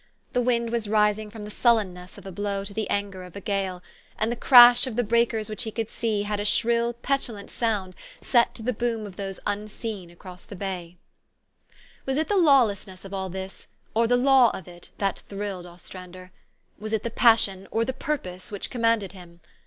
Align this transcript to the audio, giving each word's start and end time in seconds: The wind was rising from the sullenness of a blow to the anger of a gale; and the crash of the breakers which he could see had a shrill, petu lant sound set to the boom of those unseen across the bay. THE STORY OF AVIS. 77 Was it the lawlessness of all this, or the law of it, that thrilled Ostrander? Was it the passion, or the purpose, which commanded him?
The 0.33 0.41
wind 0.41 0.71
was 0.71 0.87
rising 0.89 1.29
from 1.29 1.43
the 1.43 1.51
sullenness 1.51 2.17
of 2.17 2.25
a 2.25 2.31
blow 2.31 2.63
to 2.65 2.73
the 2.73 2.89
anger 2.89 3.21
of 3.23 3.35
a 3.35 3.39
gale; 3.39 3.83
and 4.17 4.31
the 4.31 4.35
crash 4.35 4.87
of 4.87 4.95
the 4.95 5.03
breakers 5.03 5.47
which 5.47 5.61
he 5.61 5.69
could 5.69 5.91
see 5.91 6.23
had 6.23 6.39
a 6.39 6.43
shrill, 6.43 6.93
petu 6.95 7.33
lant 7.35 7.51
sound 7.51 7.93
set 8.19 8.55
to 8.55 8.63
the 8.63 8.73
boom 8.73 9.05
of 9.05 9.15
those 9.15 9.39
unseen 9.45 10.09
across 10.09 10.43
the 10.43 10.55
bay. 10.55 10.97
THE 12.05 12.13
STORY 12.13 12.17
OF 12.17 12.17
AVIS. 12.17 12.17
77 12.17 12.17
Was 12.17 12.17
it 12.17 12.27
the 12.29 12.47
lawlessness 12.49 13.05
of 13.05 13.13
all 13.13 13.29
this, 13.29 13.67
or 13.93 14.07
the 14.07 14.17
law 14.17 14.49
of 14.57 14.67
it, 14.67 14.89
that 14.97 15.19
thrilled 15.29 15.67
Ostrander? 15.67 16.31
Was 16.79 16.93
it 16.93 17.03
the 17.03 17.11
passion, 17.11 17.67
or 17.69 17.85
the 17.85 17.93
purpose, 17.93 18.51
which 18.51 18.71
commanded 18.71 19.11
him? 19.11 19.39